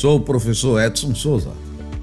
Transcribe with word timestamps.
Sou 0.00 0.16
o 0.16 0.20
professor 0.20 0.80
Edson 0.80 1.14
Souza. 1.14 1.52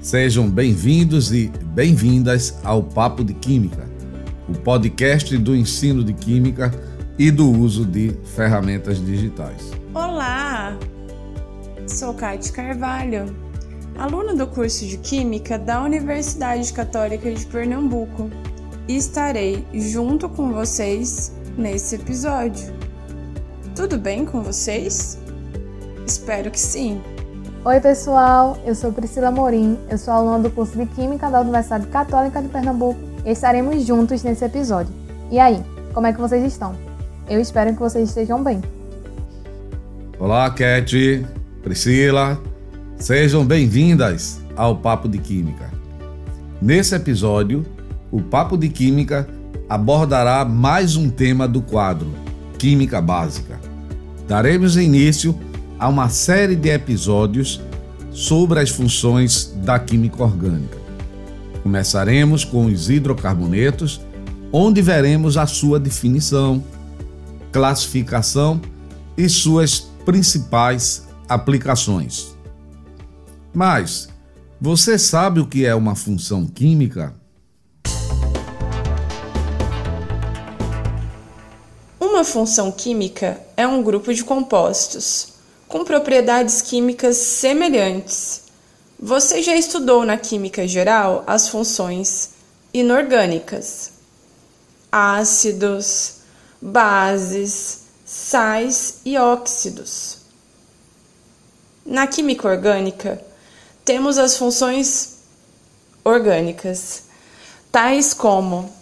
Sejam 0.00 0.48
bem-vindos 0.48 1.32
e 1.32 1.48
bem-vindas 1.74 2.56
ao 2.62 2.80
Papo 2.80 3.24
de 3.24 3.34
Química, 3.34 3.90
o 4.48 4.52
podcast 4.52 5.36
do 5.36 5.56
ensino 5.56 6.04
de 6.04 6.12
química 6.12 6.72
e 7.18 7.28
do 7.32 7.50
uso 7.50 7.84
de 7.84 8.16
ferramentas 8.36 9.04
digitais. 9.04 9.72
Olá, 9.92 10.78
sou 11.88 12.14
Kate 12.14 12.52
Carvalho, 12.52 13.34
aluna 13.98 14.32
do 14.32 14.46
curso 14.46 14.86
de 14.86 14.96
Química 14.98 15.58
da 15.58 15.82
Universidade 15.82 16.72
Católica 16.72 17.28
de 17.34 17.44
Pernambuco 17.46 18.30
e 18.86 18.96
estarei 18.96 19.66
junto 19.74 20.28
com 20.28 20.52
vocês 20.52 21.32
nesse 21.56 21.96
episódio. 21.96 22.72
Tudo 23.74 23.98
bem 23.98 24.24
com 24.24 24.40
vocês? 24.40 25.18
Espero 26.06 26.48
que 26.48 26.60
sim. 26.60 27.02
Oi, 27.68 27.80
pessoal, 27.80 28.56
eu 28.64 28.74
sou 28.74 28.90
Priscila 28.94 29.30
Morim, 29.30 29.76
eu 29.90 29.98
sou 29.98 30.14
aluna 30.14 30.38
do 30.38 30.50
curso 30.50 30.74
de 30.74 30.86
Química 30.86 31.28
da 31.28 31.42
Universidade 31.42 31.86
Católica 31.88 32.40
de 32.40 32.48
Pernambuco 32.48 32.98
e 33.26 33.30
estaremos 33.30 33.84
juntos 33.84 34.22
nesse 34.22 34.42
episódio. 34.42 34.90
E 35.30 35.38
aí, 35.38 35.62
como 35.92 36.06
é 36.06 36.12
que 36.14 36.18
vocês 36.18 36.42
estão? 36.50 36.74
Eu 37.28 37.38
espero 37.38 37.74
que 37.74 37.78
vocês 37.78 38.08
estejam 38.08 38.42
bem. 38.42 38.62
Olá, 40.18 40.50
Cat, 40.50 41.26
Priscila, 41.62 42.40
sejam 42.96 43.44
bem-vindas 43.44 44.40
ao 44.56 44.76
Papo 44.76 45.06
de 45.06 45.18
Química. 45.18 45.70
Nesse 46.62 46.94
episódio, 46.94 47.66
o 48.10 48.22
Papo 48.22 48.56
de 48.56 48.70
Química 48.70 49.28
abordará 49.68 50.42
mais 50.42 50.96
um 50.96 51.10
tema 51.10 51.46
do 51.46 51.60
quadro 51.60 52.14
Química 52.58 53.02
Básica. 53.02 53.60
Daremos 54.26 54.78
início 54.78 55.38
a 55.78 55.88
uma 55.88 56.08
série 56.08 56.56
de 56.56 56.68
episódios 56.70 57.60
sobre 58.10 58.58
as 58.60 58.70
funções 58.70 59.52
da 59.58 59.78
química 59.78 60.22
orgânica. 60.22 60.76
Começaremos 61.62 62.44
com 62.44 62.66
os 62.66 62.90
hidrocarbonetos, 62.90 64.00
onde 64.52 64.82
veremos 64.82 65.36
a 65.36 65.46
sua 65.46 65.78
definição, 65.78 66.64
classificação 67.52 68.60
e 69.16 69.28
suas 69.28 69.80
principais 70.04 71.06
aplicações. 71.28 72.36
Mas 73.54 74.08
você 74.60 74.98
sabe 74.98 75.40
o 75.40 75.46
que 75.46 75.64
é 75.64 75.74
uma 75.74 75.94
função 75.94 76.46
química? 76.46 77.14
Uma 82.00 82.24
função 82.24 82.72
química 82.72 83.40
é 83.56 83.66
um 83.66 83.82
grupo 83.82 84.12
de 84.12 84.24
compostos 84.24 85.27
com 85.68 85.84
propriedades 85.84 86.62
químicas 86.62 87.18
semelhantes. 87.18 88.42
Você 88.98 89.42
já 89.42 89.54
estudou 89.54 90.04
na 90.04 90.16
química 90.16 90.66
geral 90.66 91.22
as 91.26 91.48
funções 91.48 92.30
inorgânicas, 92.72 93.92
ácidos, 94.90 96.14
bases, 96.60 97.82
sais 98.04 98.96
e 99.04 99.16
óxidos. 99.18 100.18
Na 101.84 102.06
química 102.06 102.48
orgânica, 102.48 103.20
temos 103.84 104.16
as 104.18 104.36
funções 104.36 105.18
orgânicas, 106.04 107.02
tais 107.70 108.14
como 108.14 108.72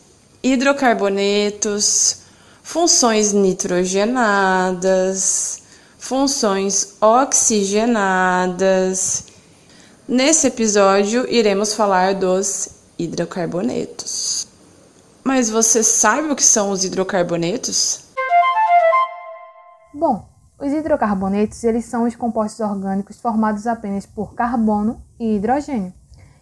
hidrocarbonetos, 0.43 2.19
funções 2.63 3.33
nitrogenadas, 3.33 5.63
funções 6.07 6.97
oxigenadas. 7.01 9.27
Nesse 10.07 10.47
episódio, 10.47 11.29
iremos 11.29 11.75
falar 11.75 12.15
dos 12.15 12.69
hidrocarbonetos. 12.97 14.47
Mas 15.25 15.51
você 15.51 15.83
sabe 15.83 16.31
o 16.31 16.37
que 16.37 16.45
são 16.45 16.71
os 16.71 16.85
hidrocarbonetos? 16.85 18.05
Bom, 19.93 20.29
os 20.61 20.73
hidrocarbonetos 20.73 21.65
eles 21.65 21.87
são 21.87 22.05
os 22.05 22.15
compostos 22.15 22.61
orgânicos 22.61 23.21
formados 23.21 23.67
apenas 23.67 24.07
por 24.07 24.33
carbono 24.35 25.03
e 25.19 25.35
hidrogênio. 25.35 25.93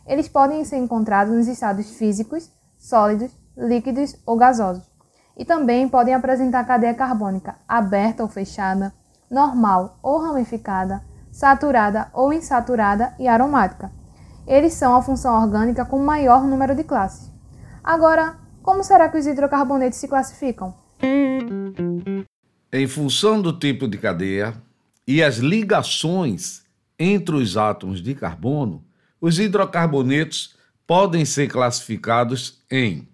Eles 0.07 0.29
podem 0.29 0.63
ser 0.67 0.77
encontrados 0.77 1.35
nos 1.35 1.49
estados 1.49 1.89
físicos, 1.93 2.51
sólidos, 2.79 3.31
líquidos 3.57 4.15
ou 4.27 4.37
gasosos. 4.37 4.85
E 5.35 5.43
também 5.43 5.89
podem 5.89 6.13
apresentar 6.13 6.67
cadeia 6.67 6.93
carbônica 6.93 7.57
aberta 7.67 8.23
ou 8.23 8.29
fechada, 8.29 8.93
normal 9.35 9.99
ou 10.01 10.23
ramificada, 10.23 11.03
saturada 11.31 12.09
ou 12.15 12.33
insaturada 12.33 13.13
e 13.19 13.27
aromática. 13.27 13.91
Eles 14.47 14.75
são 14.75 14.95
a 14.95 15.03
função 15.03 15.43
orgânica 15.43 15.85
com 15.85 15.99
maior 15.99 16.45
número 16.45 16.75
de 16.75 16.85
classes. 16.85 17.33
Agora, 17.83 18.39
como 18.63 18.85
será 18.85 19.09
que 19.09 19.19
os 19.19 19.27
hidrocarbonetos 19.27 19.99
se 19.99 20.07
classificam? 20.07 20.75
Em 22.73 22.87
função 22.87 23.43
do 23.43 23.53
tipo 23.53 23.89
de 23.89 23.99
cadeia 23.99 24.55
e 25.07 25.23
as 25.23 25.37
ligações 25.37 26.63
entre 26.99 27.35
os 27.35 27.57
átomos 27.57 28.01
de 28.01 28.15
carbono, 28.15 28.85
os 29.21 29.39
hidrocarbonetos 29.39 30.57
podem 30.87 31.25
ser 31.25 31.49
classificados 31.49 32.63
em 32.71 33.09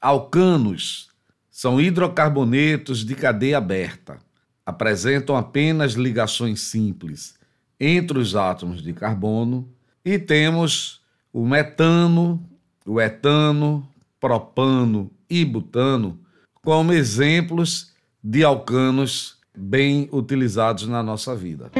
alcanos, 0.00 1.10
são 1.50 1.80
hidrocarbonetos 1.80 3.04
de 3.04 3.14
cadeia 3.14 3.58
aberta 3.58 4.25
apresentam 4.66 5.36
apenas 5.36 5.92
ligações 5.92 6.60
simples 6.60 7.36
entre 7.78 8.18
os 8.18 8.34
átomos 8.34 8.82
de 8.82 8.92
carbono 8.92 9.72
e 10.04 10.18
temos 10.18 11.00
o 11.32 11.46
metano, 11.46 12.44
o 12.84 13.00
etano, 13.00 13.88
propano 14.18 15.10
e 15.30 15.44
butano 15.44 16.18
como 16.62 16.92
exemplos 16.92 17.92
de 18.22 18.42
alcanos 18.42 19.36
bem 19.56 20.08
utilizados 20.10 20.88
na 20.88 21.00
nossa 21.00 21.36
vida. 21.36 21.70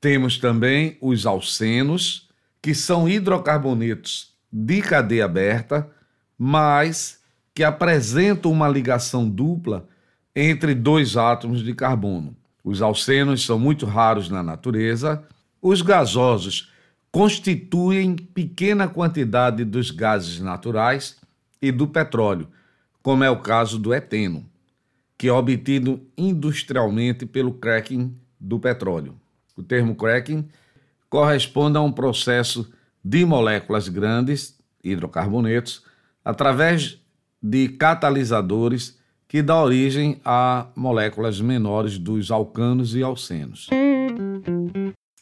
Temos 0.00 0.38
também 0.38 0.96
os 1.00 1.26
alcenos, 1.26 2.28
que 2.62 2.72
são 2.72 3.08
hidrocarbonetos 3.08 4.32
de 4.52 4.80
cadeia 4.80 5.24
aberta, 5.24 5.90
mas 6.38 7.18
que 7.52 7.64
apresentam 7.64 8.52
uma 8.52 8.68
ligação 8.68 9.28
dupla 9.28 9.88
entre 10.40 10.72
dois 10.72 11.16
átomos 11.16 11.64
de 11.64 11.74
carbono. 11.74 12.36
Os 12.62 12.80
alcenos 12.80 13.44
são 13.44 13.58
muito 13.58 13.84
raros 13.84 14.30
na 14.30 14.40
natureza. 14.40 15.24
Os 15.60 15.82
gasosos 15.82 16.72
constituem 17.10 18.14
pequena 18.14 18.86
quantidade 18.86 19.64
dos 19.64 19.90
gases 19.90 20.38
naturais 20.38 21.16
e 21.60 21.72
do 21.72 21.88
petróleo, 21.88 22.46
como 23.02 23.24
é 23.24 23.30
o 23.30 23.40
caso 23.40 23.80
do 23.80 23.92
eteno, 23.92 24.46
que 25.16 25.26
é 25.26 25.32
obtido 25.32 26.00
industrialmente 26.16 27.26
pelo 27.26 27.54
cracking 27.54 28.16
do 28.38 28.60
petróleo. 28.60 29.16
O 29.56 29.62
termo 29.62 29.96
cracking 29.96 30.48
corresponde 31.10 31.78
a 31.78 31.80
um 31.80 31.90
processo 31.90 32.70
de 33.02 33.24
moléculas 33.24 33.88
grandes, 33.88 34.56
hidrocarbonetos, 34.84 35.82
através 36.24 37.00
de 37.42 37.70
catalisadores 37.70 38.97
que 39.28 39.42
dá 39.42 39.62
origem 39.62 40.20
a 40.24 40.68
moléculas 40.74 41.38
menores 41.38 41.98
dos 41.98 42.30
alcanos 42.30 42.94
e 42.94 43.02
alcenos. 43.02 43.68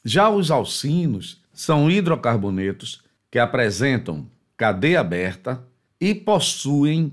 Já 0.05 0.31
os 0.31 0.53
alcinos 0.53 1.43
são 1.53 1.91
hidrocarbonetos 1.91 3.03
que 3.29 3.39
apresentam 3.39 4.31
cadeia 4.57 5.01
aberta 5.01 5.63
e 6.01 6.15
possuem 6.15 7.13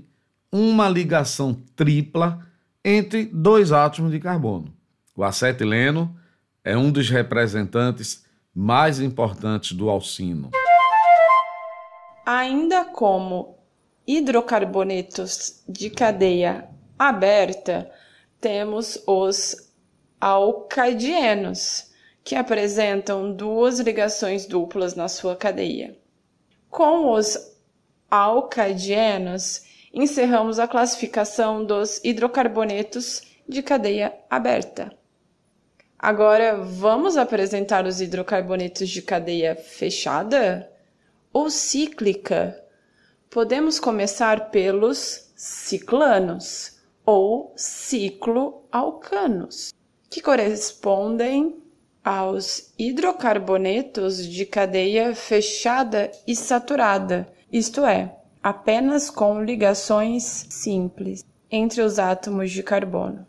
uma 0.52 0.88
ligação 0.88 1.52
tripla 1.74 2.38
entre 2.84 3.24
dois 3.24 3.72
átomos 3.72 4.12
de 4.12 4.20
carbono. 4.20 4.72
O 5.16 5.24
acetileno 5.24 6.16
é 6.62 6.76
um 6.76 6.92
dos 6.92 7.10
representantes 7.10 8.24
mais 8.54 9.00
importantes 9.00 9.72
do 9.72 9.90
alcino. 9.90 10.50
Ainda 12.24 12.84
como 12.84 13.58
hidrocarbonetos 14.06 15.62
de 15.68 15.90
cadeia 15.90 16.68
aberta, 17.08 17.90
temos 18.40 19.02
os 19.06 19.72
alcadienos, 20.20 21.92
que 22.22 22.34
apresentam 22.34 23.32
duas 23.32 23.78
ligações 23.78 24.46
duplas 24.46 24.94
na 24.94 25.08
sua 25.08 25.36
cadeia. 25.36 25.98
Com 26.70 27.12
os 27.12 27.36
alcadienos, 28.10 29.62
encerramos 29.92 30.58
a 30.58 30.66
classificação 30.66 31.64
dos 31.64 32.00
hidrocarbonetos 32.02 33.22
de 33.46 33.62
cadeia 33.62 34.14
aberta. 34.30 34.90
Agora, 35.98 36.56
vamos 36.56 37.16
apresentar 37.16 37.86
os 37.86 38.00
hidrocarbonetos 38.00 38.88
de 38.88 39.02
cadeia 39.02 39.54
fechada 39.54 40.70
ou 41.32 41.50
cíclica. 41.50 42.58
Podemos 43.28 43.78
começar 43.78 44.50
pelos 44.50 45.32
ciclanos 45.36 46.73
ou 47.04 47.52
ciclo-alcanos, 47.56 49.72
que 50.10 50.20
correspondem 50.20 51.62
aos 52.04 52.72
hidrocarbonetos 52.78 54.26
de 54.26 54.44
cadeia 54.44 55.14
fechada 55.14 56.10
e 56.26 56.36
saturada, 56.36 57.26
isto 57.50 57.84
é, 57.84 58.14
apenas 58.42 59.08
com 59.08 59.42
ligações 59.42 60.46
simples 60.50 61.24
entre 61.50 61.80
os 61.80 61.98
átomos 61.98 62.50
de 62.50 62.62
carbono. 62.62 63.26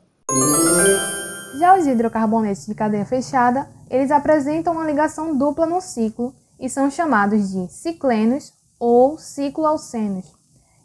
Já 1.60 1.78
os 1.78 1.88
hidrocarbonetos 1.88 2.66
de 2.66 2.76
cadeia 2.76 3.06
fechada, 3.06 3.70
eles 3.90 4.12
apresentam 4.12 4.74
uma 4.74 4.86
ligação 4.86 5.38
dupla 5.38 5.66
no 5.66 5.80
ciclo 5.80 6.36
e 6.60 6.70
são 6.70 6.92
chamados 6.92 7.52
de 7.52 7.72
ciclenos 7.72 8.52
ou 8.80 9.18
cicloalcenos. 9.18 10.34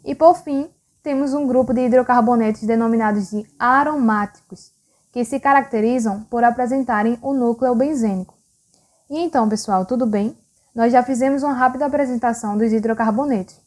E 0.05 0.15
por 0.15 0.35
fim, 0.35 0.69
temos 1.03 1.33
um 1.33 1.47
grupo 1.47 1.73
de 1.73 1.85
hidrocarbonetos 1.85 2.63
denominados 2.63 3.31
de 3.31 3.45
aromáticos, 3.57 4.71
que 5.11 5.25
se 5.25 5.39
caracterizam 5.39 6.23
por 6.29 6.43
apresentarem 6.43 7.17
o 7.21 7.33
núcleo 7.33 7.75
benzênico. 7.75 8.33
E 9.09 9.19
então, 9.19 9.49
pessoal, 9.49 9.85
tudo 9.85 10.05
bem? 10.05 10.37
Nós 10.73 10.91
já 10.91 11.03
fizemos 11.03 11.43
uma 11.43 11.53
rápida 11.53 11.85
apresentação 11.85 12.57
dos 12.57 12.71
hidrocarbonetos. 12.71 13.59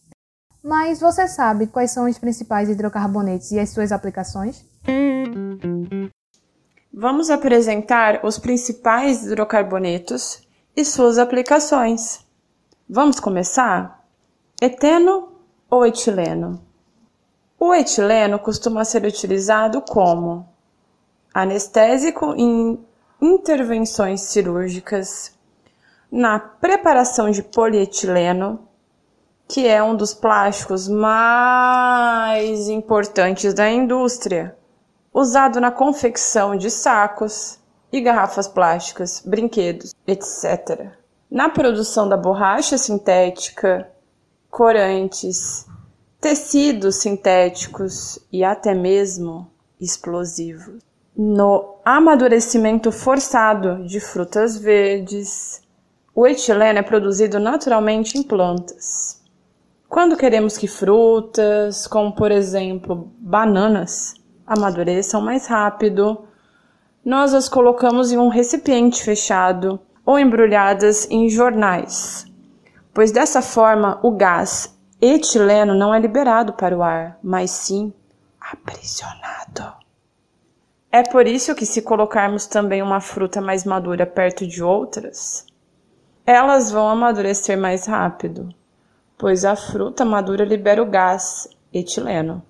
Mas 0.62 1.00
você 1.00 1.28
sabe 1.28 1.66
quais 1.66 1.90
são 1.90 2.08
os 2.08 2.18
principais 2.18 2.70
hidrocarbonetos 2.70 3.52
e 3.52 3.58
as 3.60 3.68
suas 3.68 3.92
aplicações? 3.92 4.64
Vamos 6.90 7.28
apresentar 7.28 8.24
os 8.24 8.38
principais 8.38 9.24
hidrocarbonetos 9.26 10.42
e 10.74 10.84
suas 10.84 11.18
aplicações. 11.18 12.24
Vamos 12.88 13.20
começar? 13.20 14.06
Eteno 14.62 15.28
ou 15.68 15.84
etileno? 15.84 16.73
O 17.66 17.72
etileno 17.72 18.38
costuma 18.38 18.84
ser 18.84 19.06
utilizado 19.06 19.80
como 19.80 20.46
anestésico 21.32 22.34
em 22.36 22.78
intervenções 23.18 24.20
cirúrgicas, 24.20 25.32
na 26.12 26.38
preparação 26.38 27.30
de 27.30 27.42
polietileno, 27.42 28.68
que 29.48 29.66
é 29.66 29.82
um 29.82 29.96
dos 29.96 30.12
plásticos 30.12 30.86
mais 30.88 32.68
importantes 32.68 33.54
da 33.54 33.70
indústria, 33.70 34.54
usado 35.10 35.58
na 35.58 35.70
confecção 35.70 36.54
de 36.56 36.70
sacos 36.70 37.58
e 37.90 37.98
garrafas 38.02 38.46
plásticas, 38.46 39.22
brinquedos, 39.24 39.94
etc. 40.06 40.90
Na 41.30 41.48
produção 41.48 42.10
da 42.10 42.16
borracha 42.18 42.76
sintética, 42.76 43.90
corantes, 44.50 45.66
tecidos 46.24 47.02
sintéticos 47.02 48.18
e 48.32 48.42
até 48.42 48.72
mesmo 48.72 49.46
explosivos 49.78 50.82
no 51.14 51.76
amadurecimento 51.84 52.90
forçado 52.90 53.84
de 53.84 54.00
frutas 54.00 54.56
verdes. 54.56 55.60
O 56.14 56.26
etileno 56.26 56.78
é 56.78 56.82
produzido 56.82 57.38
naturalmente 57.38 58.16
em 58.16 58.22
plantas. 58.22 59.22
Quando 59.86 60.16
queremos 60.16 60.56
que 60.56 60.66
frutas, 60.66 61.86
como 61.86 62.14
por 62.14 62.32
exemplo 62.32 63.12
bananas, 63.18 64.14
amadureçam 64.46 65.20
mais 65.20 65.46
rápido, 65.46 66.24
nós 67.04 67.34
as 67.34 67.50
colocamos 67.50 68.12
em 68.12 68.16
um 68.16 68.28
recipiente 68.28 69.04
fechado 69.04 69.78
ou 70.06 70.18
embrulhadas 70.18 71.06
em 71.10 71.28
jornais, 71.28 72.24
pois 72.94 73.12
dessa 73.12 73.42
forma 73.42 74.00
o 74.02 74.12
gás 74.12 74.73
etileno 75.00 75.74
não 75.74 75.94
é 75.94 76.00
liberado 76.00 76.52
para 76.52 76.76
o 76.76 76.82
ar, 76.82 77.18
mas 77.22 77.50
sim 77.50 77.92
aprisionado. 78.40 79.72
É 80.90 81.02
por 81.02 81.26
isso 81.26 81.54
que, 81.54 81.66
se 81.66 81.82
colocarmos 81.82 82.46
também 82.46 82.80
uma 82.80 83.00
fruta 83.00 83.40
mais 83.40 83.64
madura 83.64 84.06
perto 84.06 84.46
de 84.46 84.62
outras, 84.62 85.44
elas 86.24 86.70
vão 86.70 86.88
amadurecer 86.88 87.58
mais 87.58 87.86
rápido, 87.86 88.48
pois 89.18 89.44
a 89.44 89.56
fruta 89.56 90.04
madura 90.04 90.44
libera 90.44 90.82
o 90.82 90.86
gás 90.86 91.48
etileno. 91.72 92.42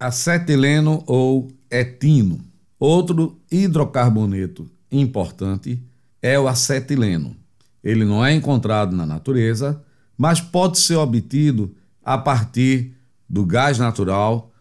Acetileno 0.00 1.04
ou 1.06 1.48
etino. 1.70 2.40
Outro 2.78 3.38
hidrocarboneto 3.50 4.68
importante 4.90 5.80
é 6.20 6.38
o 6.38 6.48
acetileno. 6.48 7.36
Ele 7.84 8.04
não 8.04 8.24
é 8.24 8.32
encontrado 8.32 8.96
na 8.96 9.04
natureza, 9.04 9.84
mas 10.22 10.40
pode 10.40 10.78
ser 10.78 10.94
obtido 10.94 11.74
a 12.00 12.16
partir 12.16 12.94
do 13.28 13.44
gás 13.44 13.76
natural 13.76 14.52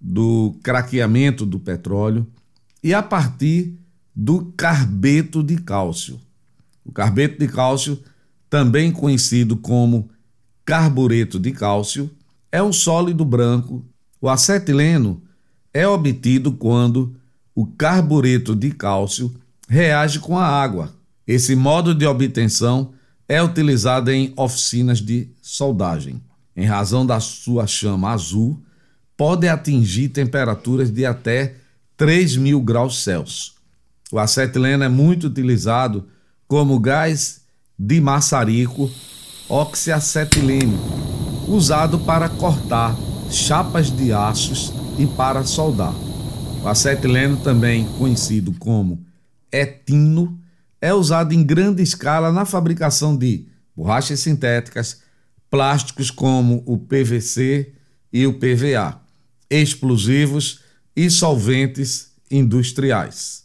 do 0.00 0.58
craqueamento 0.62 1.44
do 1.44 1.60
petróleo 1.60 2.26
e 2.82 2.94
a 2.94 3.02
partir 3.02 3.78
do 4.16 4.46
carbeto 4.56 5.42
de 5.42 5.58
cálcio. 5.58 6.18
O 6.82 6.90
carbeto 6.90 7.38
de 7.38 7.46
cálcio, 7.48 8.02
também 8.48 8.90
conhecido 8.90 9.58
como 9.58 10.08
carbureto 10.64 11.38
de 11.38 11.52
cálcio, 11.52 12.10
é 12.50 12.62
um 12.62 12.72
sólido 12.72 13.22
branco. 13.22 13.84
O 14.22 14.26
acetileno 14.26 15.22
é 15.74 15.86
obtido 15.86 16.50
quando 16.50 17.14
o 17.54 17.66
carbureto 17.66 18.56
de 18.56 18.70
cálcio 18.70 19.34
reage 19.68 20.18
com 20.18 20.38
a 20.38 20.46
água. 20.46 20.94
Esse 21.26 21.54
modo 21.54 21.94
de 21.94 22.06
obtenção 22.06 22.94
é 23.30 23.40
utilizado 23.40 24.10
em 24.10 24.32
oficinas 24.36 25.00
de 25.00 25.28
soldagem. 25.40 26.20
Em 26.56 26.66
razão 26.66 27.06
da 27.06 27.20
sua 27.20 27.64
chama 27.64 28.10
azul, 28.10 28.60
pode 29.16 29.46
atingir 29.46 30.08
temperaturas 30.08 30.90
de 30.90 31.06
até 31.06 31.54
3 31.96 32.36
mil 32.36 32.60
graus 32.60 33.04
Celsius. 33.04 33.54
O 34.10 34.18
acetileno 34.18 34.82
é 34.82 34.88
muito 34.88 35.28
utilizado 35.28 36.08
como 36.48 36.80
gás 36.80 37.42
de 37.78 38.00
maçarico 38.00 38.90
oxiacetilênico, 39.48 40.82
usado 41.46 42.00
para 42.00 42.28
cortar 42.28 42.96
chapas 43.30 43.92
de 43.92 44.12
aços 44.12 44.72
e 44.98 45.06
para 45.06 45.44
soldar. 45.44 45.94
O 46.64 46.66
acetileno, 46.66 47.36
também 47.36 47.84
conhecido 47.96 48.52
como 48.58 48.98
etino, 49.52 50.36
é 50.80 50.94
usado 50.94 51.32
em 51.34 51.44
grande 51.44 51.82
escala 51.82 52.32
na 52.32 52.44
fabricação 52.44 53.16
de 53.16 53.48
borrachas 53.76 54.20
sintéticas, 54.20 55.02
plásticos 55.50 56.10
como 56.10 56.62
o 56.66 56.78
PVC 56.78 57.72
e 58.12 58.26
o 58.26 58.38
PVA 58.38 59.00
explosivos 59.50 60.62
e 60.94 61.10
solventes 61.10 62.12
industriais. 62.30 63.44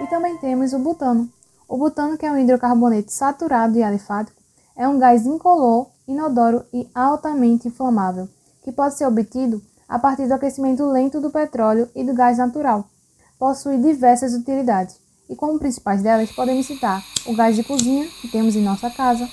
E 0.00 0.06
também 0.06 0.38
temos 0.38 0.72
o 0.72 0.78
butano. 0.78 1.30
O 1.68 1.76
butano, 1.76 2.16
que 2.16 2.24
é 2.24 2.32
um 2.32 2.38
hidrocarboneto 2.38 3.12
saturado 3.12 3.76
e 3.76 3.82
alifático, 3.82 4.40
é 4.74 4.88
um 4.88 4.98
gás 4.98 5.26
incolor, 5.26 5.88
inodoro 6.06 6.64
e 6.72 6.88
altamente 6.94 7.68
inflamável, 7.68 8.28
que 8.64 8.72
pode 8.72 8.96
ser 8.96 9.06
obtido 9.06 9.62
a 9.86 9.98
partir 9.98 10.26
do 10.26 10.32
aquecimento 10.32 10.90
lento 10.90 11.20
do 11.20 11.30
petróleo 11.30 11.90
e 11.94 12.02
do 12.02 12.14
gás 12.14 12.38
natural. 12.38 12.88
Possui 13.38 13.76
diversas 13.76 14.32
utilidades, 14.32 14.96
e 15.28 15.36
como 15.36 15.58
principais 15.58 16.02
delas 16.02 16.30
podemos 16.32 16.66
citar 16.66 17.04
o 17.26 17.34
gás 17.34 17.54
de 17.54 17.62
cozinha, 17.62 18.08
que 18.20 18.28
temos 18.28 18.56
em 18.56 18.62
nossa 18.62 18.90
casa, 18.90 19.28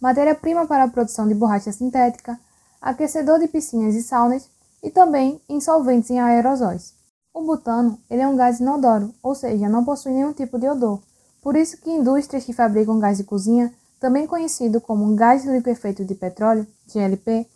matéria-prima 0.00 0.66
para 0.66 0.84
a 0.84 0.88
produção 0.88 1.26
de 1.26 1.34
borracha 1.34 1.72
sintética, 1.72 2.38
aquecedor 2.80 3.38
de 3.38 3.48
piscinas 3.48 3.94
e 3.94 4.02
saunas 4.02 4.48
e 4.82 4.90
também 4.90 5.40
em 5.48 5.60
solventes 5.60 6.10
em 6.10 6.20
aerosóis. 6.20 6.94
O 7.34 7.42
butano 7.42 7.98
ele 8.08 8.22
é 8.22 8.28
um 8.28 8.36
gás 8.36 8.60
inodoro, 8.60 9.12
ou 9.22 9.34
seja, 9.34 9.68
não 9.68 9.84
possui 9.84 10.12
nenhum 10.12 10.32
tipo 10.32 10.58
de 10.58 10.68
odor. 10.68 11.00
Por 11.42 11.56
isso 11.56 11.76
que 11.78 11.90
indústrias 11.90 12.44
que 12.44 12.52
fabricam 12.52 12.98
gás 12.98 13.18
de 13.18 13.24
cozinha, 13.24 13.72
também 13.98 14.26
conhecido 14.26 14.80
como 14.80 15.14
gás 15.14 15.44
liquefeito 15.44 16.04
de 16.04 16.14
petróleo, 16.14 16.66
GLP, 16.86 17.46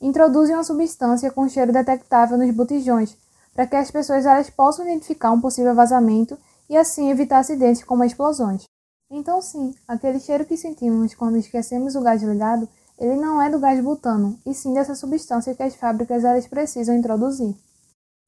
introduzem 0.00 0.54
uma 0.54 0.64
substância 0.64 1.30
com 1.30 1.48
cheiro 1.48 1.72
detectável 1.72 2.38
nos 2.38 2.50
botijões, 2.54 3.16
para 3.54 3.66
que 3.66 3.76
as 3.76 3.90
pessoas 3.90 4.24
elas 4.24 4.48
possam 4.48 4.84
identificar 4.84 5.32
um 5.32 5.40
possível 5.40 5.74
vazamento 5.74 6.38
e 6.70 6.76
assim 6.76 7.10
evitar 7.10 7.38
acidentes 7.38 7.82
como 7.82 8.04
explosões. 8.04 8.64
Então 9.10 9.42
sim, 9.42 9.74
aquele 9.86 10.20
cheiro 10.20 10.44
que 10.44 10.56
sentimos 10.56 11.14
quando 11.14 11.38
esquecemos 11.38 11.96
o 11.96 12.00
gás 12.00 12.22
ligado, 12.22 12.68
ele 12.98 13.16
não 13.16 13.40
é 13.40 13.48
do 13.48 13.58
gás 13.58 13.82
butano, 13.82 14.38
e 14.44 14.52
sim 14.52 14.74
dessa 14.74 14.94
substância 14.94 15.54
que 15.54 15.62
as 15.62 15.74
fábricas 15.74 16.24
elas 16.24 16.46
precisam 16.46 16.94
introduzir. 16.94 17.56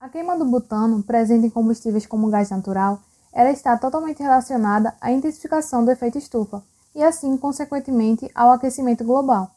A 0.01 0.09
queima 0.09 0.39
do 0.39 0.45
butano, 0.45 1.03
presente 1.03 1.47
em 1.47 1.51
combustíveis 1.51 2.07
como 2.07 2.31
gás 2.31 2.51
natural, 2.51 3.01
ela 3.33 3.51
está 3.51 3.77
totalmente 3.77 4.23
relacionada 4.23 4.95
à 5.01 5.13
intensificação 5.13 5.85
do 5.85 5.91
efeito 5.91 6.19
estufa, 6.19 6.63
e 6.95 7.03
assim, 7.03 7.37
consequentemente, 7.37 8.31
ao 8.35 8.51
aquecimento 8.51 9.05
global. 9.05 9.51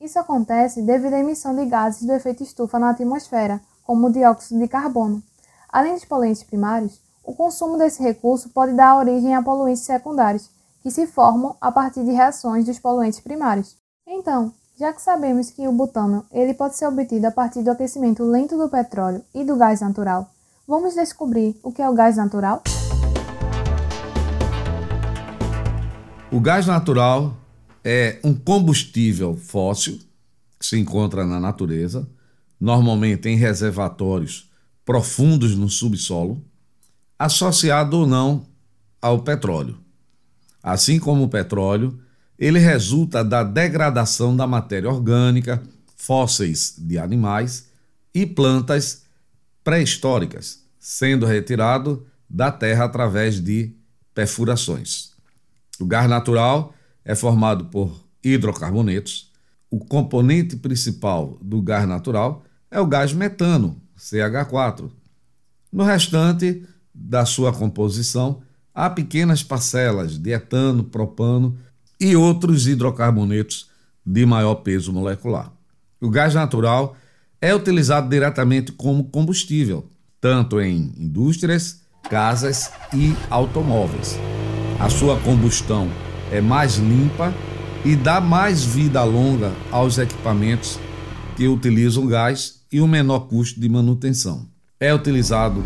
Isso 0.00 0.18
acontece 0.18 0.82
devido 0.82 1.14
à 1.14 1.18
emissão 1.18 1.54
de 1.54 1.64
gases 1.66 2.06
do 2.06 2.12
efeito 2.12 2.42
estufa 2.42 2.78
na 2.78 2.90
atmosfera, 2.90 3.60
como 3.82 4.06
o 4.06 4.12
dióxido 4.12 4.60
de 4.60 4.68
carbono. 4.68 5.22
Além 5.68 5.94
dos 5.94 6.04
poluentes 6.04 6.42
primários, 6.42 7.00
o 7.24 7.34
consumo 7.34 7.78
desse 7.78 8.02
recurso 8.02 8.50
pode 8.50 8.72
dar 8.72 8.96
origem 8.96 9.34
a 9.34 9.42
poluentes 9.42 9.82
secundários, 9.82 10.50
que 10.82 10.90
se 10.90 11.06
formam 11.06 11.56
a 11.60 11.72
partir 11.72 12.04
de 12.04 12.12
reações 12.12 12.64
dos 12.64 12.78
poluentes 12.78 13.20
primários. 13.20 13.76
Então, 14.06 14.52
Já 14.78 14.92
que 14.92 15.00
sabemos 15.00 15.50
que 15.50 15.66
o 15.66 15.72
butano 15.72 16.26
ele 16.30 16.52
pode 16.52 16.76
ser 16.76 16.86
obtido 16.86 17.26
a 17.26 17.30
partir 17.30 17.62
do 17.62 17.70
aquecimento 17.70 18.22
lento 18.22 18.58
do 18.58 18.68
petróleo 18.68 19.24
e 19.34 19.42
do 19.42 19.56
gás 19.56 19.80
natural, 19.80 20.28
vamos 20.68 20.94
descobrir 20.94 21.58
o 21.62 21.72
que 21.72 21.80
é 21.80 21.88
o 21.88 21.94
gás 21.94 22.18
natural? 22.18 22.62
O 26.36 26.40
gás 26.40 26.66
natural 26.66 27.34
é 27.82 28.20
um 28.22 28.34
combustível 28.34 29.34
fóssil 29.38 29.98
que 30.60 30.66
se 30.66 30.78
encontra 30.78 31.24
na 31.24 31.40
natureza, 31.40 32.06
normalmente 32.60 33.26
em 33.26 33.36
reservatórios 33.36 34.50
profundos 34.84 35.56
no 35.56 35.70
subsolo, 35.70 36.44
associado 37.18 38.00
ou 38.00 38.06
não 38.06 38.46
ao 39.00 39.22
petróleo. 39.22 39.78
Assim 40.62 40.98
como 40.98 41.24
o 41.24 41.28
petróleo, 41.30 41.98
ele 42.38 42.58
resulta 42.58 43.24
da 43.24 43.42
degradação 43.42 44.36
da 44.36 44.46
matéria 44.46 44.90
orgânica, 44.90 45.62
fósseis 45.96 46.74
de 46.76 46.98
animais 46.98 47.70
e 48.12 48.26
plantas 48.26 49.04
pré-históricas, 49.64 50.60
sendo 50.78 51.24
retirado 51.24 52.06
da 52.28 52.52
terra 52.52 52.84
através 52.84 53.40
de 53.40 53.74
perfurações. 54.14 55.15
O 55.80 55.86
gás 55.86 56.08
natural 56.08 56.74
é 57.04 57.14
formado 57.14 57.66
por 57.66 58.04
hidrocarbonetos. 58.22 59.30
O 59.70 59.78
componente 59.78 60.56
principal 60.56 61.38
do 61.42 61.60
gás 61.60 61.86
natural 61.86 62.44
é 62.70 62.80
o 62.80 62.86
gás 62.86 63.12
metano, 63.12 63.80
CH4. 63.98 64.90
No 65.72 65.84
restante 65.84 66.64
da 66.94 67.24
sua 67.24 67.52
composição, 67.52 68.42
há 68.74 68.88
pequenas 68.88 69.42
parcelas 69.42 70.18
de 70.18 70.30
etano, 70.30 70.84
propano 70.84 71.56
e 72.00 72.16
outros 72.16 72.66
hidrocarbonetos 72.66 73.70
de 74.04 74.24
maior 74.24 74.56
peso 74.56 74.92
molecular. 74.92 75.52
O 76.00 76.10
gás 76.10 76.34
natural 76.34 76.96
é 77.40 77.54
utilizado 77.54 78.08
diretamente 78.08 78.72
como 78.72 79.04
combustível, 79.04 79.88
tanto 80.20 80.60
em 80.60 80.92
indústrias, 80.96 81.82
casas 82.08 82.70
e 82.94 83.14
automóveis. 83.30 84.16
A 84.78 84.90
sua 84.90 85.18
combustão 85.20 85.88
é 86.30 86.40
mais 86.40 86.76
limpa 86.76 87.34
e 87.84 87.96
dá 87.96 88.20
mais 88.20 88.62
vida 88.62 89.02
longa 89.04 89.52
aos 89.70 89.96
equipamentos 89.96 90.78
que 91.34 91.48
utilizam 91.48 92.06
gás 92.06 92.60
e 92.70 92.80
um 92.80 92.86
menor 92.86 93.20
custo 93.20 93.58
de 93.58 93.68
manutenção. 93.68 94.46
É 94.78 94.92
utilizado 94.92 95.64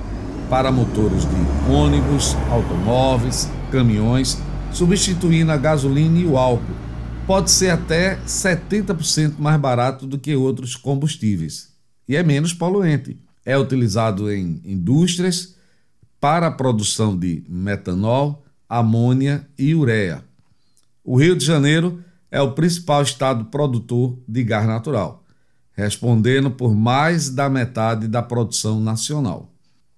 para 0.49 0.71
motores 0.71 1.25
de 1.25 1.73
ônibus, 1.73 2.37
automóveis, 2.50 3.50
caminhões, 3.73 4.38
substituindo 4.73 5.50
a 5.50 5.57
gasolina 5.57 6.19
e 6.19 6.26
o 6.26 6.37
álcool. 6.37 6.75
Pode 7.26 7.50
ser 7.50 7.71
até 7.71 8.17
70% 8.26 9.35
mais 9.38 9.61
barato 9.61 10.07
do 10.07 10.19
que 10.19 10.37
outros 10.37 10.76
combustíveis 10.76 11.71
e 12.09 12.17
é 12.17 12.23
menos 12.23 12.52
poluente. 12.52 13.17
É 13.45 13.59
utilizado 13.59 14.33
em 14.33 14.61
indústrias 14.64 15.57
para 16.21 16.49
a 16.49 16.50
produção 16.50 17.17
de 17.17 17.43
metanol, 17.49 18.45
amônia 18.71 19.45
e 19.59 19.75
ureia. 19.75 20.23
O 21.03 21.19
Rio 21.19 21.35
de 21.35 21.45
Janeiro 21.45 22.05
é 22.31 22.41
o 22.41 22.53
principal 22.53 23.03
estado 23.03 23.47
produtor 23.47 24.17
de 24.29 24.45
gás 24.45 24.65
natural, 24.65 25.25
respondendo 25.73 26.53
por 26.53 26.73
mais 26.73 27.29
da 27.31 27.50
metade 27.50 28.07
da 28.07 28.23
produção 28.23 28.81
nacional. 28.81 29.53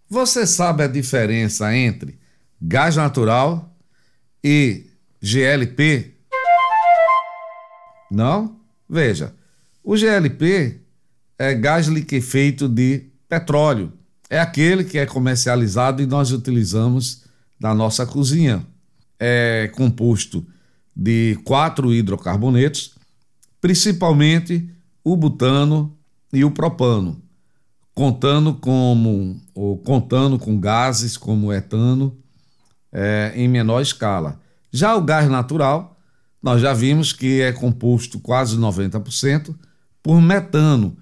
Você 0.09 0.47
sabe 0.47 0.85
a 0.85 0.87
diferença 0.87 1.77
entre 1.77 2.19
gás 2.61 2.97
natural 2.97 3.77
e 4.43 4.87
GLP? 5.21 6.15
Não? 8.11 8.57
Veja, 8.89 9.35
o 9.85 9.97
GLP 9.97 10.81
é 11.39 11.55
gás 11.55 11.89
liquefeito 11.89 12.69
de 12.69 13.07
petróleo. 13.29 13.93
É 14.31 14.41
aquele 14.41 14.85
que 14.85 14.99
é 14.99 15.05
comercializado 15.05 16.03
e 16.03 16.07
nós 16.07 16.33
utilizamos 16.33 17.22
da 17.63 17.73
nossa 17.73 18.05
cozinha. 18.05 18.67
É 19.21 19.71
composto 19.77 20.45
de 20.95 21.39
quatro 21.45 21.95
hidrocarbonetos, 21.95 22.97
principalmente 23.61 24.69
o 25.05 25.17
butano 25.17 25.97
e 26.33 26.45
o 26.45 26.51
propano, 26.51 27.23
contando, 27.95 28.55
como, 28.55 29.41
ou 29.55 29.79
contando 29.79 30.41
com 30.41 30.59
gases 30.59 31.17
como 31.17 31.53
etano 31.53 32.19
é, 32.93 33.33
em 33.37 33.47
menor 33.47 33.81
escala. 33.81 34.41
Já 34.73 34.97
o 34.97 35.03
gás 35.03 35.31
natural, 35.31 35.97
nós 36.43 36.61
já 36.61 36.75
vimos 36.75 37.13
que 37.13 37.43
é 37.43 37.53
composto 37.53 38.19
quase 38.19 38.59
90% 38.59 39.55
por 40.03 40.21
metano, 40.21 40.97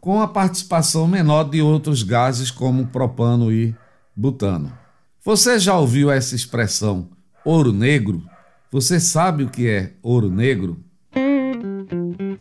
com 0.00 0.22
a 0.22 0.28
participação 0.28 1.08
menor 1.08 1.44
de 1.44 1.60
outros 1.60 2.04
gases 2.04 2.52
como 2.52 2.86
propano 2.86 3.50
e 3.50 3.74
butano. 4.14 4.83
Você 5.26 5.58
já 5.58 5.78
ouviu 5.78 6.10
essa 6.10 6.34
expressão 6.34 7.08
ouro 7.46 7.72
negro? 7.72 8.22
Você 8.70 9.00
sabe 9.00 9.42
o 9.42 9.48
que 9.48 9.66
é 9.66 9.92
ouro 10.02 10.28
negro? 10.28 10.76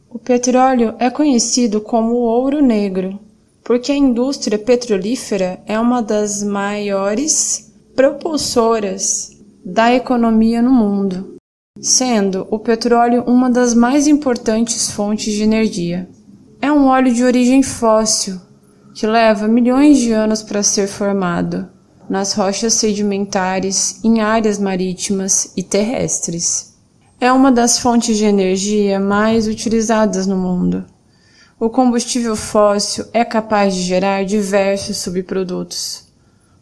O 0.09 0.19
petróleo 0.19 0.93
é 0.99 1.09
conhecido 1.09 1.79
como 1.79 2.15
ouro 2.15 2.61
negro 2.61 3.17
porque 3.63 3.93
a 3.93 3.95
indústria 3.95 4.59
petrolífera 4.59 5.61
é 5.65 5.79
uma 5.79 6.01
das 6.01 6.43
maiores 6.43 7.73
propulsoras 7.95 9.31
da 9.63 9.93
economia 9.93 10.61
no 10.61 10.71
mundo, 10.71 11.37
sendo 11.79 12.45
o 12.51 12.59
petróleo 12.59 13.23
uma 13.25 13.49
das 13.49 13.73
mais 13.73 14.07
importantes 14.07 14.91
fontes 14.91 15.33
de 15.33 15.43
energia. 15.43 16.09
É 16.61 16.69
um 16.69 16.87
óleo 16.87 17.13
de 17.13 17.23
origem 17.23 17.63
fóssil 17.63 18.41
que 18.93 19.07
leva 19.07 19.47
milhões 19.47 19.99
de 19.99 20.11
anos 20.11 20.43
para 20.43 20.61
ser 20.61 20.87
formado 20.87 21.71
nas 22.13 22.33
rochas 22.33 22.75
sedimentares, 22.75 23.99
em 24.03 24.21
áreas 24.21 24.59
marítimas 24.59 25.51
e 25.57 25.63
terrestres. 25.63 26.75
É 27.19 27.31
uma 27.31 27.51
das 27.51 27.79
fontes 27.79 28.19
de 28.19 28.23
energia 28.23 28.99
mais 28.99 29.47
utilizadas 29.47 30.27
no 30.27 30.37
mundo. 30.37 30.85
O 31.59 31.71
combustível 31.71 32.35
fóssil 32.35 33.05
é 33.13 33.25
capaz 33.25 33.73
de 33.73 33.81
gerar 33.81 34.25
diversos 34.25 34.97
subprodutos, 34.97 36.03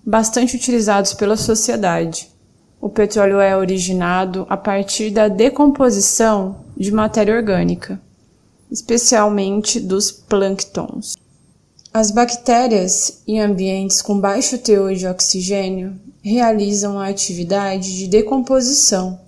bastante 0.08 0.56
utilizados 0.56 1.14
pela 1.14 1.36
sociedade. 1.36 2.30
O 2.80 2.88
petróleo 2.88 3.42
é 3.42 3.54
originado 3.54 4.46
a 4.50 4.56
partir 4.56 5.10
da 5.12 5.28
decomposição 5.28 6.64
de 6.78 6.94
matéria 6.94 7.36
orgânica, 7.36 8.00
especialmente 8.72 9.82
dos 9.82 10.14
plânctons. 10.14 11.21
As 11.94 12.10
bactérias 12.10 13.22
em 13.28 13.42
ambientes 13.42 14.02
com 14.02 14.18
baixo 14.18 14.58
teor 14.58 14.94
de 14.96 15.06
oxigênio 15.06 16.00
realizam 16.22 16.98
a 16.98 17.10
atividade 17.10 17.98
de 17.98 18.08
decomposição, 18.08 19.20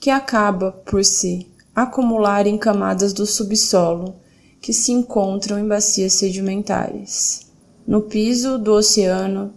que 0.00 0.08
acaba 0.08 0.72
por 0.72 1.04
se 1.04 1.46
acumular 1.74 2.46
em 2.46 2.56
camadas 2.56 3.12
do 3.12 3.26
subsolo 3.26 4.14
que 4.58 4.72
se 4.72 4.90
encontram 4.90 5.58
em 5.58 5.68
bacias 5.68 6.14
sedimentares, 6.14 7.42
no 7.86 8.00
piso 8.00 8.56
do 8.56 8.72
oceano, 8.72 9.52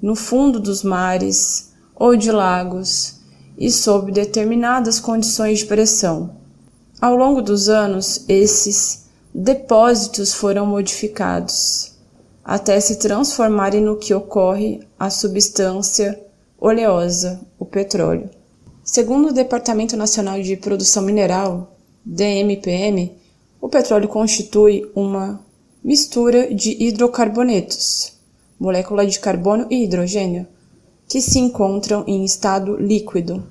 no 0.00 0.14
fundo 0.14 0.60
dos 0.60 0.84
mares 0.84 1.72
ou 1.96 2.14
de 2.14 2.30
lagos 2.30 3.16
e 3.58 3.72
sob 3.72 4.12
determinadas 4.12 5.00
condições 5.00 5.58
de 5.58 5.66
pressão. 5.66 6.36
Ao 7.00 7.16
longo 7.16 7.42
dos 7.42 7.68
anos, 7.68 8.24
esses 8.28 9.01
depósitos 9.34 10.32
foram 10.34 10.66
modificados 10.66 11.92
até 12.44 12.78
se 12.80 12.96
transformarem 12.96 13.80
no 13.80 13.96
que 13.96 14.12
ocorre 14.12 14.80
a 14.98 15.08
substância 15.10 16.20
oleosa, 16.58 17.40
o 17.58 17.64
petróleo. 17.64 18.28
Segundo 18.84 19.28
o 19.28 19.32
Departamento 19.32 19.96
Nacional 19.96 20.40
de 20.42 20.56
Produção 20.56 21.04
Mineral, 21.04 21.76
DMPM, 22.04 23.16
o 23.60 23.68
petróleo 23.68 24.08
constitui 24.08 24.90
uma 24.94 25.40
mistura 25.84 26.52
de 26.52 26.82
hidrocarbonetos, 26.82 28.12
molécula 28.58 29.06
de 29.06 29.20
carbono 29.20 29.66
e 29.70 29.84
hidrogênio, 29.84 30.46
que 31.08 31.20
se 31.20 31.38
encontram 31.38 32.04
em 32.06 32.24
estado 32.24 32.76
líquido, 32.76 33.46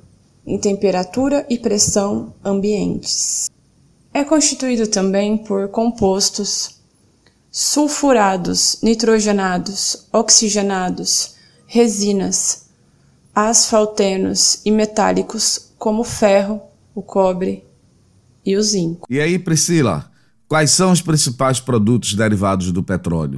em 0.45 0.57
temperatura 0.57 1.45
e 1.50 1.57
pressão 1.57 2.33
ambientes. 2.43 3.50
É 4.13 4.25
constituído 4.25 4.88
também 4.88 5.38
por 5.38 5.70
compostos 5.70 6.82
sulfurados, 7.50 8.80
nitrogenados, 8.84 10.08
oxigenados, 10.12 11.36
resinas, 11.65 12.70
asfaltenos 13.34 14.62
e 14.65 14.72
metálicos 14.72 15.74
como 15.77 16.01
o 16.01 16.06
ferro, 16.06 16.62
o 16.94 17.01
cobre 17.01 17.65
e 18.46 18.58
o 18.58 18.62
zinco. 18.62 19.08
E 19.10 19.20
aí, 19.20 19.39
Priscila, 19.39 20.12
quais 20.48 20.72
são 20.72 20.91
os 20.91 21.01
principais 21.01 21.62
produtos 21.62 22.13
derivados 22.13 22.72
do 22.72 22.84
petróleo? 22.84 23.38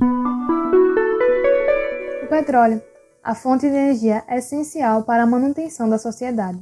O 2.23 2.27
petróleo, 2.27 2.81
a 3.23 3.35
fonte 3.35 3.69
de 3.69 3.75
energia 3.75 4.23
essencial 4.27 5.03
para 5.03 5.21
a 5.21 5.27
manutenção 5.27 5.87
da 5.87 5.99
sociedade. 5.99 6.59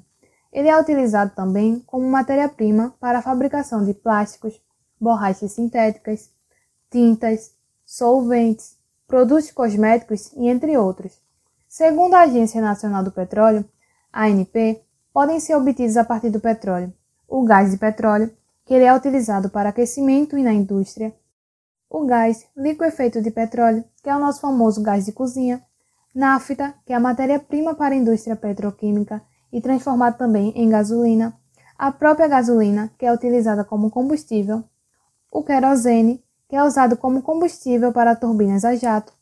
Ele 0.51 0.67
é 0.67 0.77
utilizado 0.77 1.31
também 1.33 1.79
como 1.87 2.09
matéria-prima 2.09 2.93
para 2.99 3.19
a 3.19 3.21
fabricação 3.21 3.85
de 3.85 3.93
plásticos, 3.93 4.61
borrachas 4.99 5.53
sintéticas, 5.53 6.29
tintas, 6.89 7.55
solventes, 7.85 8.77
produtos 9.07 9.49
cosméticos 9.51 10.31
e 10.33 10.47
entre 10.47 10.77
outros. 10.77 11.21
Segundo 11.67 12.15
a 12.15 12.23
Agência 12.23 12.61
Nacional 12.61 13.03
do 13.03 13.11
Petróleo, 13.11 13.65
ANP, 14.11 14.81
podem 15.13 15.39
ser 15.39 15.55
obtidos 15.55 15.95
a 15.95 16.03
partir 16.03 16.29
do 16.29 16.39
petróleo, 16.39 16.93
o 17.27 17.43
gás 17.43 17.71
de 17.71 17.77
petróleo, 17.77 18.31
que 18.65 18.73
ele 18.73 18.83
é 18.83 18.93
utilizado 18.93 19.49
para 19.49 19.69
aquecimento 19.69 20.37
e 20.37 20.43
na 20.43 20.53
indústria, 20.53 21.13
o 21.89 22.05
gás 22.05 22.45
liquefeito 22.55 23.21
de 23.21 23.31
petróleo, 23.31 23.83
que 24.03 24.09
é 24.09 24.15
o 24.15 24.19
nosso 24.19 24.41
famoso 24.41 24.81
gás 24.81 25.05
de 25.05 25.11
cozinha, 25.11 25.61
nafta, 26.13 26.73
que 26.85 26.91
é 26.93 26.95
a 26.95 26.99
matéria-prima 26.99 27.73
para 27.73 27.95
a 27.95 27.97
indústria 27.97 28.35
petroquímica 28.35 29.21
e 29.51 29.61
transformado 29.61 30.17
também 30.17 30.51
em 30.55 30.69
gasolina, 30.69 31.37
a 31.77 31.91
própria 31.91 32.27
gasolina, 32.27 32.91
que 32.97 33.05
é 33.05 33.13
utilizada 33.13 33.63
como 33.63 33.89
combustível, 33.89 34.63
o 35.31 35.43
querosene, 35.43 36.23
que 36.47 36.55
é 36.55 36.63
usado 36.63 36.95
como 36.95 37.21
combustível 37.21 37.91
para 37.91 38.15
turbinas 38.15 38.63
a 38.63 38.75
jato, 38.75 39.13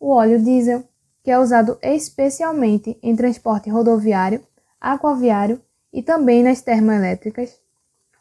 o 0.00 0.10
óleo 0.10 0.42
diesel, 0.42 0.84
que 1.22 1.30
é 1.30 1.38
usado 1.38 1.76
especialmente 1.82 2.98
em 3.02 3.14
transporte 3.14 3.68
rodoviário, 3.68 4.42
aquaviário 4.80 5.60
e 5.92 6.02
também 6.02 6.42
nas 6.42 6.62
termoelétricas, 6.62 7.60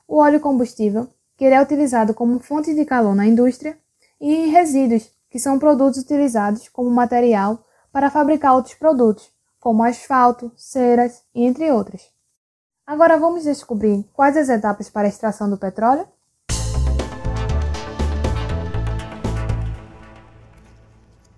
o 0.07 0.17
óleo 0.17 0.39
combustível, 0.39 1.07
que 1.37 1.45
ele 1.45 1.55
é 1.55 1.61
utilizado 1.61 2.13
como 2.13 2.39
fonte 2.39 2.73
de 2.73 2.83
calor 2.83 3.15
na 3.15 3.27
indústria, 3.27 3.77
e 4.19 4.33
em 4.33 4.49
resíduos, 4.49 5.09
que 5.29 5.39
são 5.39 5.59
produtos 5.59 6.01
utilizados 6.01 6.67
como 6.67 6.89
material 6.89 7.63
para 7.91 8.09
fabricar 8.09 8.55
outros 8.55 8.75
produtos, 8.75 9.31
como 9.59 9.83
asfalto, 9.83 10.51
ceras 10.55 11.23
e 11.33 11.43
entre 11.43 11.71
outros. 11.71 12.01
Agora 12.85 13.17
vamos 13.17 13.43
descobrir 13.43 14.05
quais 14.13 14.37
as 14.37 14.47
etapas 14.47 14.89
para 14.89 15.07
a 15.07 15.09
extração 15.09 15.49
do 15.49 15.57
petróleo? 15.57 16.07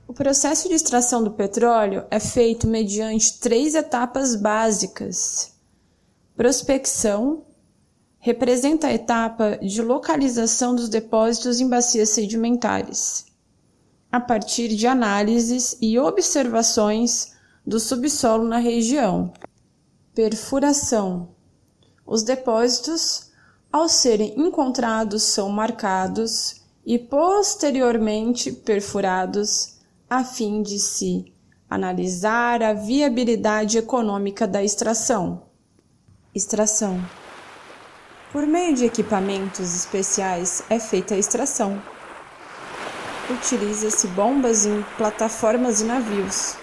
O 0.07 0.13
processo 0.13 0.67
de 0.67 0.75
extração 0.75 1.23
do 1.23 1.31
petróleo 1.31 2.05
é 2.11 2.19
feito 2.19 2.67
mediante 2.67 3.39
três 3.39 3.73
etapas 3.73 4.35
básicas: 4.35 5.53
prospecção, 6.35 7.45
representa 8.19 8.87
a 8.87 8.93
etapa 8.93 9.57
de 9.57 9.81
localização 9.81 10.75
dos 10.75 10.89
depósitos 10.89 11.59
em 11.59 11.69
bacias 11.69 12.09
sedimentares, 12.09 13.25
a 14.11 14.19
partir 14.19 14.67
de 14.69 14.85
análises 14.85 15.77
e 15.81 15.97
observações 15.97 17.38
do 17.69 17.79
subsolo 17.79 18.45
na 18.45 18.57
região. 18.57 19.31
Perfuração. 20.15 21.29
Os 22.03 22.23
depósitos, 22.23 23.29
ao 23.71 23.87
serem 23.87 24.33
encontrados, 24.39 25.21
são 25.21 25.49
marcados 25.49 26.63
e 26.83 26.97
posteriormente 26.97 28.51
perfurados 28.51 29.77
a 30.09 30.23
fim 30.23 30.63
de 30.63 30.79
se 30.79 31.31
analisar 31.69 32.63
a 32.63 32.73
viabilidade 32.73 33.77
econômica 33.77 34.47
da 34.47 34.63
extração. 34.63 35.43
Extração 36.33 36.99
por 38.31 38.47
meio 38.47 38.73
de 38.75 38.85
equipamentos 38.85 39.75
especiais 39.75 40.63
é 40.71 40.79
feita 40.79 41.13
a 41.13 41.19
extração. 41.19 41.79
Utiliza-se 43.29 44.07
bombas 44.07 44.65
em 44.65 44.83
plataformas 44.97 45.81
e 45.81 45.83
navios, 45.83 46.58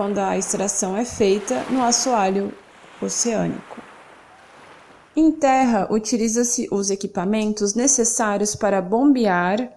quando 0.00 0.16
a 0.16 0.38
extração 0.38 0.96
é 0.96 1.04
feita 1.04 1.62
no 1.64 1.84
assoalho 1.84 2.54
oceânico. 3.02 3.82
Em 5.14 5.30
terra, 5.30 5.92
utiliza-se 5.92 6.66
os 6.72 6.88
equipamentos 6.88 7.74
necessários 7.74 8.56
para 8.56 8.80
bombear 8.80 9.70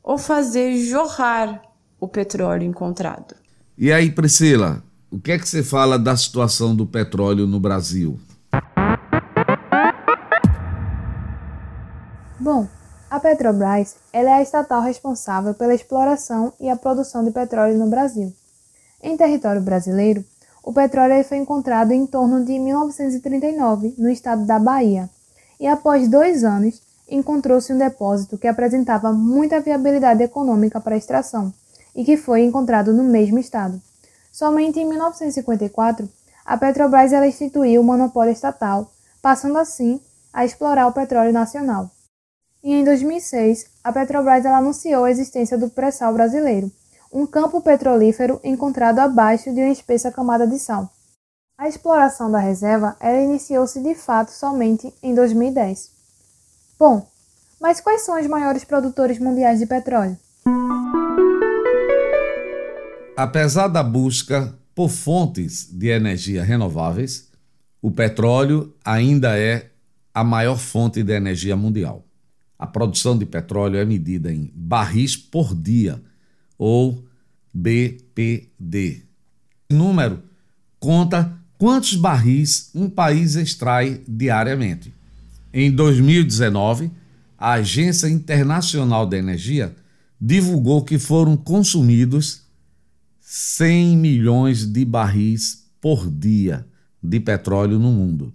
ou 0.00 0.16
fazer 0.16 0.76
jorrar 0.78 1.60
o 1.98 2.06
petróleo 2.06 2.62
encontrado. 2.62 3.34
E 3.76 3.92
aí, 3.92 4.12
Priscila, 4.12 4.80
o 5.10 5.18
que 5.18 5.32
é 5.32 5.38
que 5.40 5.48
você 5.48 5.60
fala 5.60 5.98
da 5.98 6.16
situação 6.16 6.76
do 6.76 6.86
petróleo 6.86 7.44
no 7.44 7.58
Brasil? 7.58 8.16
Bom, 12.38 12.68
a 13.10 13.18
Petrobras 13.18 13.96
ela 14.12 14.30
é 14.30 14.32
a 14.34 14.42
estatal 14.42 14.82
responsável 14.82 15.52
pela 15.52 15.74
exploração 15.74 16.52
e 16.60 16.70
a 16.70 16.76
produção 16.76 17.24
de 17.24 17.32
petróleo 17.32 17.76
no 17.76 17.90
Brasil. 17.90 18.32
Em 19.06 19.18
território 19.18 19.60
brasileiro, 19.60 20.24
o 20.62 20.72
petróleo 20.72 21.22
foi 21.24 21.36
encontrado 21.36 21.92
em 21.92 22.06
torno 22.06 22.42
de 22.42 22.58
1939 22.58 23.96
no 23.98 24.08
estado 24.08 24.46
da 24.46 24.58
Bahia, 24.58 25.10
e 25.60 25.66
após 25.66 26.08
dois 26.08 26.42
anos 26.42 26.80
encontrou-se 27.06 27.70
um 27.70 27.76
depósito 27.76 28.38
que 28.38 28.48
apresentava 28.48 29.12
muita 29.12 29.60
viabilidade 29.60 30.22
econômica 30.22 30.80
para 30.80 30.94
a 30.94 30.96
extração 30.96 31.52
e 31.94 32.02
que 32.02 32.16
foi 32.16 32.44
encontrado 32.44 32.94
no 32.94 33.04
mesmo 33.04 33.38
estado. 33.38 33.78
Somente 34.32 34.80
em 34.80 34.86
1954, 34.86 36.08
a 36.42 36.56
Petrobras 36.56 37.12
ela 37.12 37.26
instituiu 37.26 37.82
o 37.82 37.84
monopólio 37.84 38.32
estatal, 38.32 38.90
passando 39.20 39.58
assim 39.58 40.00
a 40.32 40.46
explorar 40.46 40.86
o 40.86 40.92
petróleo 40.92 41.30
nacional. 41.30 41.90
E 42.62 42.72
em 42.72 42.82
2006, 42.82 43.66
a 43.84 43.92
Petrobras 43.92 44.46
ela 44.46 44.56
anunciou 44.56 45.04
a 45.04 45.10
existência 45.10 45.58
do 45.58 45.68
pré-sal 45.68 46.14
brasileiro, 46.14 46.72
um 47.14 47.24
campo 47.24 47.60
petrolífero 47.60 48.40
encontrado 48.42 48.98
abaixo 48.98 49.54
de 49.54 49.60
uma 49.60 49.70
espessa 49.70 50.10
camada 50.10 50.48
de 50.48 50.58
sal. 50.58 50.92
A 51.56 51.68
exploração 51.68 52.28
da 52.28 52.40
reserva 52.40 52.96
ela 52.98 53.22
iniciou-se 53.22 53.80
de 53.80 53.94
fato 53.94 54.32
somente 54.32 54.92
em 55.00 55.14
2010. 55.14 55.92
Bom, 56.76 57.08
mas 57.60 57.80
quais 57.80 58.02
são 58.02 58.20
os 58.20 58.26
maiores 58.26 58.64
produtores 58.64 59.20
mundiais 59.20 59.60
de 59.60 59.66
petróleo? 59.66 60.18
Apesar 63.16 63.68
da 63.68 63.84
busca 63.84 64.52
por 64.74 64.88
fontes 64.88 65.68
de 65.70 65.86
energia 65.86 66.42
renováveis, 66.42 67.30
o 67.80 67.92
petróleo 67.92 68.74
ainda 68.84 69.38
é 69.38 69.70
a 70.12 70.24
maior 70.24 70.58
fonte 70.58 71.00
de 71.04 71.12
energia 71.12 71.56
mundial. 71.56 72.04
A 72.58 72.66
produção 72.66 73.16
de 73.16 73.24
petróleo 73.24 73.78
é 73.78 73.84
medida 73.84 74.32
em 74.32 74.50
barris 74.52 75.16
por 75.16 75.54
dia, 75.54 76.02
ou 76.58 77.04
BPD. 77.52 79.02
O 79.70 79.74
número 79.74 80.22
conta 80.78 81.36
quantos 81.58 81.94
barris 81.94 82.70
um 82.74 82.90
país 82.90 83.36
extrai 83.36 84.02
diariamente. 84.06 84.92
Em 85.52 85.70
2019, 85.70 86.90
a 87.38 87.52
Agência 87.52 88.08
Internacional 88.08 89.06
de 89.06 89.16
Energia 89.16 89.74
divulgou 90.20 90.84
que 90.84 90.98
foram 90.98 91.36
consumidos 91.36 92.42
100 93.20 93.96
milhões 93.96 94.66
de 94.66 94.84
barris 94.84 95.64
por 95.80 96.10
dia 96.10 96.66
de 97.02 97.20
petróleo 97.20 97.78
no 97.78 97.92
mundo. 97.92 98.32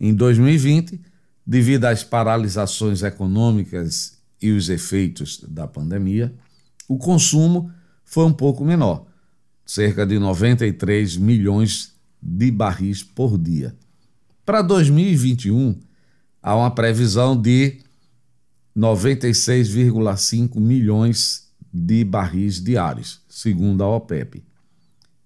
Em 0.00 0.12
2020, 0.12 1.00
devido 1.46 1.84
às 1.84 2.02
paralisações 2.02 3.02
econômicas 3.02 4.18
e 4.40 4.50
os 4.50 4.68
efeitos 4.68 5.44
da 5.48 5.66
pandemia, 5.66 6.34
o 6.88 6.98
consumo 6.98 7.70
foi 8.04 8.24
um 8.24 8.32
pouco 8.32 8.64
menor, 8.64 9.06
cerca 9.64 10.06
de 10.06 10.18
93 10.18 11.16
milhões 11.16 11.94
de 12.22 12.50
barris 12.50 13.02
por 13.02 13.38
dia. 13.38 13.74
Para 14.44 14.62
2021, 14.62 15.78
há 16.42 16.54
uma 16.56 16.70
previsão 16.70 17.40
de 17.40 17.80
96,5 18.76 20.60
milhões 20.60 21.48
de 21.72 22.04
barris 22.04 22.62
diários, 22.62 23.22
segundo 23.28 23.82
a 23.82 23.88
OPEP. 23.88 24.44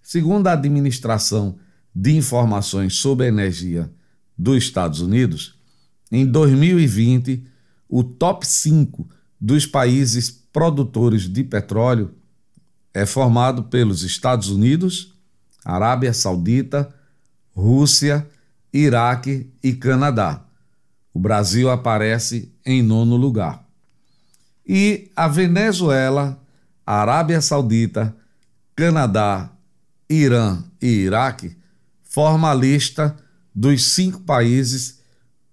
Segundo 0.02 0.46
a 0.46 0.52
Administração 0.52 1.58
de 1.94 2.16
Informações 2.16 2.94
sobre 2.94 3.26
Energia 3.26 3.90
dos 4.36 4.62
Estados 4.62 5.00
Unidos, 5.00 5.58
em 6.10 6.24
2020, 6.24 7.44
o 7.88 8.02
top 8.02 8.46
5 8.46 9.08
dos 9.40 9.66
países 9.66 10.30
produtores 10.30 11.28
de 11.28 11.44
petróleo 11.44 12.14
é 12.92 13.06
formado 13.06 13.64
pelos 13.64 14.02
Estados 14.02 14.48
Unidos, 14.48 15.14
Arábia 15.64 16.12
Saudita, 16.12 16.92
Rússia, 17.54 18.28
Iraque 18.72 19.50
e 19.62 19.72
Canadá. 19.72 20.42
O 21.12 21.18
Brasil 21.18 21.70
aparece 21.70 22.52
em 22.64 22.82
nono 22.82 23.16
lugar. 23.16 23.64
E 24.66 25.10
a 25.16 25.28
Venezuela, 25.28 26.40
Arábia 26.84 27.40
Saudita, 27.40 28.14
Canadá, 28.76 29.50
Irã 30.08 30.62
e 30.80 30.86
Iraque 30.86 31.56
formam 32.02 32.50
a 32.50 32.54
lista 32.54 33.16
dos 33.54 33.84
cinco 33.84 34.20
países 34.20 35.00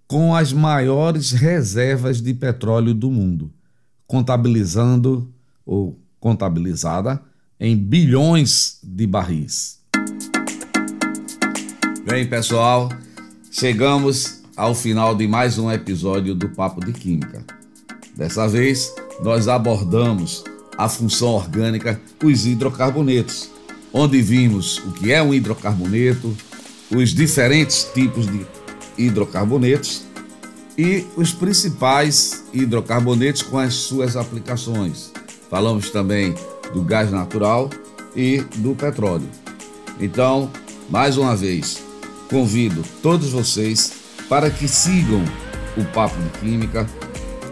com 0.07 0.35
as 0.35 0.53
maiores 0.53 1.31
reservas 1.31 2.21
de 2.21 2.33
petróleo 2.33 2.93
do 2.93 3.09
mundo, 3.09 3.51
contabilizando 4.07 5.31
ou 5.65 5.99
contabilizada 6.19 7.21
em 7.59 7.75
bilhões 7.75 8.79
de 8.83 9.07
barris. 9.07 9.79
Bem, 12.05 12.27
pessoal, 12.27 12.89
chegamos 13.51 14.43
ao 14.55 14.75
final 14.75 15.15
de 15.15 15.27
mais 15.27 15.57
um 15.57 15.71
episódio 15.71 16.35
do 16.35 16.49
Papo 16.49 16.85
de 16.85 16.93
Química. 16.93 17.43
Dessa 18.15 18.47
vez, 18.47 18.93
nós 19.21 19.47
abordamos 19.47 20.43
a 20.77 20.87
função 20.87 21.29
orgânica 21.29 21.99
dos 22.19 22.45
hidrocarbonetos, 22.45 23.49
onde 23.91 24.21
vimos 24.21 24.77
o 24.79 24.91
que 24.91 25.11
é 25.11 25.21
um 25.21 25.33
hidrocarboneto, 25.33 26.35
os 26.91 27.13
diferentes 27.13 27.89
tipos 27.93 28.27
de 28.27 28.45
hidrocarbonetos 28.97 30.03
e 30.77 31.05
os 31.15 31.31
principais 31.31 32.43
hidrocarbonetos 32.53 33.41
com 33.41 33.57
as 33.57 33.73
suas 33.73 34.15
aplicações. 34.15 35.11
Falamos 35.49 35.89
também 35.89 36.35
do 36.73 36.81
gás 36.81 37.11
natural 37.11 37.69
e 38.15 38.39
do 38.57 38.75
petróleo. 38.75 39.29
Então, 39.99 40.51
mais 40.89 41.17
uma 41.17 41.35
vez, 41.35 41.81
convido 42.29 42.83
todos 43.01 43.29
vocês 43.29 43.93
para 44.27 44.49
que 44.49 44.67
sigam 44.67 45.23
o 45.77 45.83
Papo 45.85 46.15
de 46.21 46.39
Química, 46.39 46.87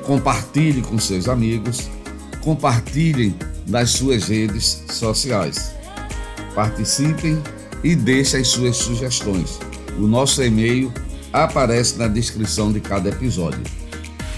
compartilhem 0.04 0.82
com 0.82 0.98
seus 0.98 1.28
amigos, 1.28 1.90
compartilhem 2.42 3.36
nas 3.68 3.92
suas 3.92 4.28
redes 4.28 4.84
sociais. 4.90 5.74
Participem 6.54 7.42
e 7.84 7.96
deixem 7.96 8.42
as 8.42 8.48
suas 8.48 8.78
sugestões. 8.78 9.60
O 9.98 10.08
nosso 10.08 10.42
e-mail 10.44 10.92
aparece 11.34 11.98
na 11.98 12.08
descrição 12.08 12.72
de 12.72 12.80
cada 12.80 13.10
episódio. 13.10 13.64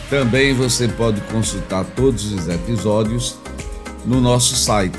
Também 0.10 0.53
você 0.53 0.88
pode 0.88 1.19
consultar 1.21 1.86
todos 1.95 2.31
os 2.31 2.47
episódios 2.47 3.38
no 4.05 4.21
nosso 4.21 4.55
site 4.55 4.97